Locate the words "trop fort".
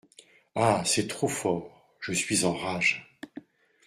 1.07-1.87